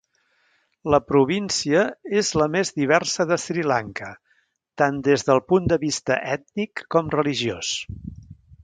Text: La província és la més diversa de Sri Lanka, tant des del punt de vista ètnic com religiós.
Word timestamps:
La 0.93 0.99
província 1.09 1.83
és 2.21 2.31
la 2.43 2.47
més 2.55 2.73
diversa 2.81 3.27
de 3.33 3.39
Sri 3.45 3.67
Lanka, 3.73 4.11
tant 4.83 4.99
des 5.11 5.29
del 5.31 5.45
punt 5.53 5.71
de 5.75 5.81
vista 5.87 6.23
ètnic 6.39 6.87
com 6.97 7.15
religiós. 7.21 7.75